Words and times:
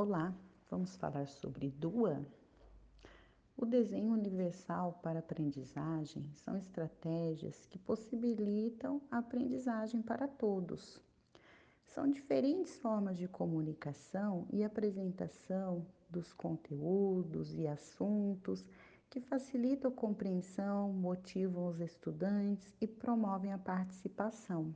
Olá, 0.00 0.32
vamos 0.70 0.94
falar 0.94 1.26
sobre 1.26 1.70
DUA? 1.70 2.24
O 3.56 3.66
desenho 3.66 4.12
universal 4.12 5.00
para 5.02 5.18
aprendizagem 5.18 6.24
são 6.34 6.56
estratégias 6.56 7.66
que 7.66 7.80
possibilitam 7.80 9.02
a 9.10 9.18
aprendizagem 9.18 10.00
para 10.00 10.28
todos. 10.28 11.00
São 11.84 12.08
diferentes 12.08 12.76
formas 12.76 13.18
de 13.18 13.26
comunicação 13.26 14.46
e 14.52 14.62
apresentação 14.62 15.84
dos 16.08 16.32
conteúdos 16.32 17.56
e 17.56 17.66
assuntos 17.66 18.64
que 19.10 19.18
facilitam 19.18 19.90
a 19.90 19.94
compreensão, 19.94 20.92
motivam 20.92 21.66
os 21.66 21.80
estudantes 21.80 22.72
e 22.80 22.86
promovem 22.86 23.52
a 23.52 23.58
participação. 23.58 24.72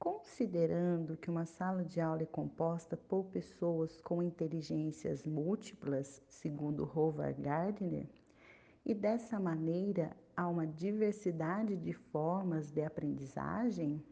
Considerando 0.00 1.14
que 1.18 1.28
uma 1.28 1.44
sala 1.44 1.84
de 1.84 2.00
aula 2.00 2.22
é 2.22 2.26
composta 2.26 2.96
por 2.96 3.24
pessoas 3.26 4.00
com 4.00 4.22
inteligências 4.22 5.26
múltiplas, 5.26 6.22
segundo 6.26 6.90
Howard 6.96 7.38
Gardner, 7.38 8.08
e 8.82 8.94
dessa 8.94 9.38
maneira 9.38 10.16
há 10.34 10.48
uma 10.48 10.66
diversidade 10.66 11.76
de 11.76 11.92
formas 11.92 12.70
de 12.70 12.82
aprendizagem, 12.82 14.02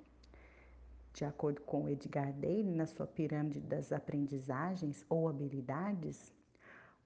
de 1.15 1.25
acordo 1.25 1.63
com 1.63 1.89
Edgar 1.89 2.35
Dale 2.35 2.71
na 2.71 2.85
sua 2.85 3.07
pirâmide 3.07 3.59
das 3.59 3.91
aprendizagens 3.91 5.07
ou 5.09 5.27
habilidades, 5.27 6.35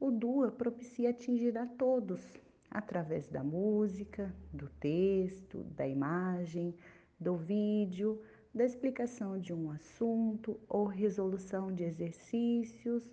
o 0.01 0.11
DUA 0.11 0.51
propicia 0.51 1.11
atingir 1.11 1.57
a 1.57 1.67
todos 1.67 2.21
através 2.69 3.29
da 3.29 3.45
música, 3.45 4.35
do 4.53 4.69
texto, 4.69 5.63
da 5.77 5.87
imagem, 5.87 6.75
do 7.21 7.37
vídeo, 7.37 8.21
da 8.55 8.65
explicação 8.65 9.39
de 9.39 9.53
um 9.53 9.71
assunto 9.71 10.61
ou 10.69 10.85
resolução 10.85 11.73
de 11.73 11.85
exercícios 11.85 13.11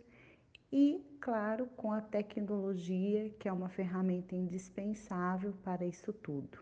e, 0.72 1.02
claro, 1.20 1.68
com 1.78 1.92
a 1.92 2.02
tecnologia, 2.02 3.30
que 3.40 3.48
é 3.48 3.54
uma 3.54 3.70
ferramenta 3.70 4.36
indispensável 4.36 5.54
para 5.64 5.86
isso 5.86 6.12
tudo. 6.12 6.60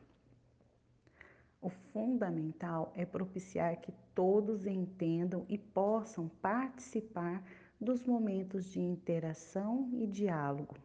O 1.59 1.69
fundamental 1.69 2.93
é 2.95 3.05
propiciar 3.05 3.81
que 3.81 3.91
todos 4.13 4.67
entendam 4.67 5.45
e 5.49 5.57
possam 5.57 6.29
participar 6.41 7.43
dos 7.81 8.03
momentos 8.03 8.65
de 8.71 8.79
interação 8.79 9.89
e 9.93 10.05
diálogo. 10.05 10.75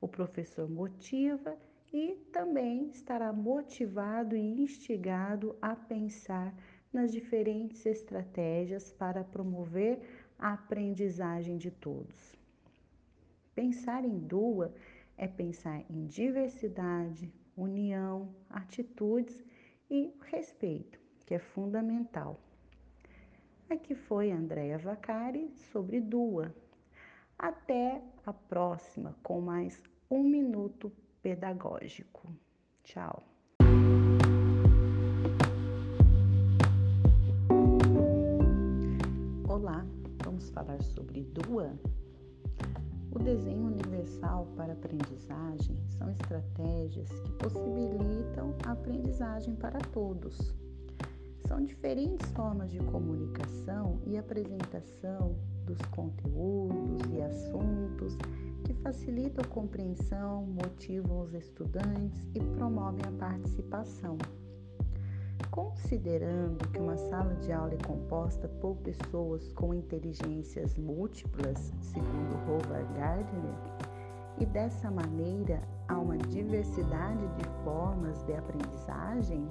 O 0.00 0.06
professor 0.06 0.70
motiva 0.70 1.56
e 1.92 2.16
também 2.32 2.88
estará 2.90 3.32
motivado 3.32 4.36
e 4.36 4.62
instigado 4.62 5.56
a 5.60 5.74
pensar 5.74 6.54
nas 6.92 7.12
diferentes 7.12 7.84
estratégias 7.86 8.90
para 8.90 9.24
promover 9.24 10.00
a 10.38 10.52
aprendizagem 10.52 11.56
de 11.56 11.70
todos. 11.70 12.36
Pensar 13.54 14.04
em 14.04 14.18
DUA 14.18 14.72
é 15.16 15.26
pensar 15.26 15.84
em 15.90 16.06
diversidade, 16.06 17.32
união, 17.56 18.34
atitudes 18.48 19.44
e 19.90 20.14
respeito, 20.30 21.00
que 21.26 21.34
é 21.34 21.38
fundamental. 21.38 22.40
Aqui 23.68 23.94
foi 23.94 24.30
Andréa 24.30 24.78
Vacari 24.78 25.50
sobre 25.72 26.00
DUA. 26.00 26.54
Até 27.38 28.02
a 28.24 28.32
próxima 28.32 29.16
com 29.22 29.40
mais 29.40 29.82
um 30.10 30.22
minuto 30.22 30.92
pedagógico. 31.22 32.28
Tchau. 32.84 33.22
Olá, 39.48 39.84
vamos 40.24 40.50
falar 40.50 40.82
sobre 40.82 41.24
DUA. 41.24 41.78
O 43.10 43.18
desenho 43.18 43.66
universal 43.66 44.46
para 44.56 44.74
aprendizagem 44.74 45.76
são 45.88 46.10
estratégias 46.10 47.08
que 47.08 47.32
possibilitam 47.32 48.54
a 48.64 48.72
aprendizagem 48.72 49.56
para 49.56 49.78
todos. 49.92 50.54
São 51.48 51.64
diferentes 51.64 52.30
formas 52.32 52.70
de 52.70 52.78
comunicação 52.78 53.98
e 54.06 54.18
apresentação 54.18 55.34
dos 55.64 55.78
conteúdos 55.90 57.10
e 57.10 57.22
assuntos 57.22 58.18
que 58.64 58.74
facilitam 58.74 59.42
a 59.42 59.48
compreensão, 59.48 60.42
motivam 60.44 61.22
os 61.22 61.32
estudantes 61.32 62.22
e 62.34 62.40
promovem 62.56 63.00
a 63.06 63.12
participação. 63.18 64.18
Considerando 65.50 66.68
que 66.68 66.78
uma 66.78 66.98
sala 66.98 67.34
de 67.36 67.50
aula 67.50 67.72
é 67.72 67.86
composta 67.86 68.46
por 68.60 68.76
pessoas 68.76 69.50
com 69.54 69.72
inteligências 69.72 70.76
múltiplas, 70.76 71.72
segundo 71.80 72.36
Howard 72.46 72.92
Gardner, 72.92 73.54
e 74.38 74.44
dessa 74.44 74.90
maneira 74.90 75.62
há 75.88 75.98
uma 75.98 76.18
diversidade 76.18 77.26
de 77.36 77.64
formas 77.64 78.22
de 78.24 78.34
aprendizagem, 78.34 79.48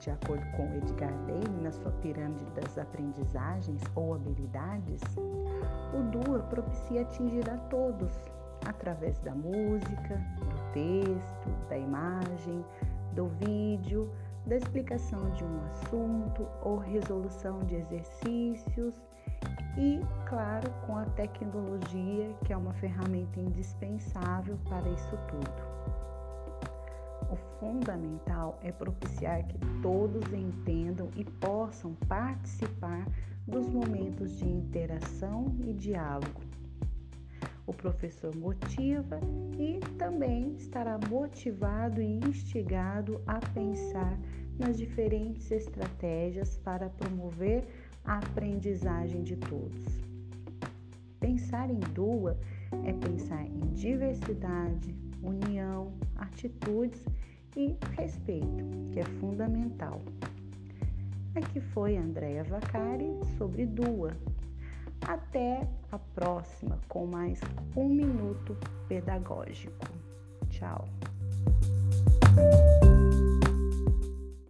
de 0.00 0.10
acordo 0.10 0.44
com 0.52 0.64
Edgar 0.76 1.12
Dale 1.26 1.62
na 1.62 1.70
sua 1.70 1.92
pirâmide 2.02 2.44
das 2.52 2.78
aprendizagens 2.78 3.82
ou 3.94 4.14
habilidades, 4.14 5.00
o 5.94 6.02
DUA 6.10 6.40
propicia 6.44 7.02
atingir 7.02 7.48
a 7.50 7.56
todos 7.68 8.10
através 8.66 9.18
da 9.20 9.34
música, 9.34 10.16
do 10.38 10.72
texto, 10.72 11.68
da 11.68 11.76
imagem, 11.76 12.64
do 13.12 13.28
vídeo, 13.44 14.10
da 14.46 14.56
explicação 14.56 15.30
de 15.30 15.44
um 15.44 15.64
assunto 15.66 16.48
ou 16.62 16.78
resolução 16.78 17.58
de 17.60 17.76
exercícios 17.76 18.94
e, 19.76 20.00
claro, 20.26 20.70
com 20.86 20.96
a 20.96 21.04
tecnologia, 21.04 22.34
que 22.44 22.52
é 22.52 22.56
uma 22.56 22.72
ferramenta 22.74 23.38
indispensável 23.38 24.58
para 24.68 24.88
isso 24.88 25.18
tudo. 25.28 25.70
O 27.30 27.36
fundamental 27.60 28.58
é 28.60 28.72
propiciar 28.72 29.46
que 29.46 29.56
todos 29.80 30.32
entendam 30.32 31.08
e 31.14 31.24
possam 31.24 31.94
participar 32.08 33.06
dos 33.46 33.68
momentos 33.68 34.36
de 34.36 34.48
interação 34.48 35.54
e 35.64 35.72
diálogo. 35.72 36.40
O 37.66 37.72
professor 37.72 38.34
motiva 38.34 39.20
e 39.56 39.78
também 39.96 40.56
estará 40.56 40.98
motivado 41.08 42.02
e 42.02 42.18
instigado 42.18 43.22
a 43.26 43.38
pensar 43.38 44.18
nas 44.58 44.76
diferentes 44.76 45.52
estratégias 45.52 46.56
para 46.58 46.90
promover 46.90 47.64
a 48.04 48.18
aprendizagem 48.18 49.22
de 49.22 49.36
todos. 49.36 49.86
Pensar 51.20 51.70
em 51.70 51.78
DUA 51.78 52.36
é 52.84 52.92
pensar 52.92 53.46
em 53.46 53.60
diversidade, 53.72 54.94
união, 55.22 55.92
atitudes 56.16 57.04
e 57.56 57.76
respeito, 57.96 58.64
que 58.92 59.00
é 59.00 59.04
fundamental. 59.04 60.00
Aqui 61.34 61.60
foi 61.60 61.96
Andréa 61.96 62.44
Vacari 62.44 63.10
sobre 63.38 63.66
DUA. 63.66 64.16
Até 65.06 65.66
a 65.90 65.98
próxima 65.98 66.78
com 66.88 67.06
mais 67.06 67.40
um 67.76 67.88
minuto 67.88 68.56
pedagógico. 68.88 69.86
Tchau. 70.48 70.88